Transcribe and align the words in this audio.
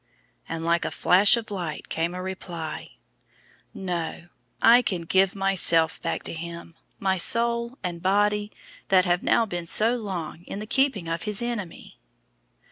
And 0.49 0.65
like 0.65 0.83
a 0.83 0.89
flash 0.89 1.37
of 1.37 1.51
light 1.51 1.87
came 1.87 2.15
a 2.15 2.23
reply: 2.23 2.93
"No, 3.71 4.29
I 4.59 4.81
can 4.81 5.03
give 5.03 5.35
myself 5.35 6.01
back 6.01 6.23
to 6.23 6.33
Him, 6.33 6.73
my 6.97 7.17
soul 7.17 7.77
and 7.83 8.01
body, 8.01 8.51
that 8.87 9.05
have 9.05 9.21
now 9.21 9.45
been 9.45 9.67
so 9.67 9.95
long 9.97 10.43
in 10.47 10.57
the 10.57 10.65
keeping 10.65 11.07
of 11.07 11.21
His 11.21 11.43
enemy." 11.43 11.99